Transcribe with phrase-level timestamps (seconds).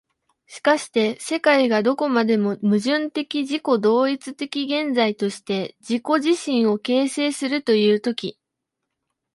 [0.47, 8.39] しかして世界がどこまでも矛盾的自己同一的現在として自己自身を形成するという時、